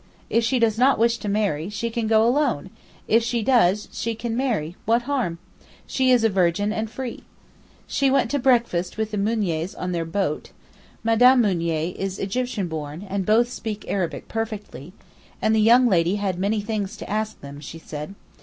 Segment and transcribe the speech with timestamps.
[0.31, 2.71] if she does not wish to marry, she can go alone;
[3.07, 5.37] if she does, she can marry—what harm?
[5.85, 7.21] She is a virgin and free.'
[7.85, 10.49] She went to breakfast with the Mouniers on their boat
[11.03, 11.21] (Mme.
[11.45, 11.61] M.
[11.61, 14.91] is Egyptian born, and both speak Arabic perfectly),
[15.39, 18.15] and the young lady had many things to ask them, she said.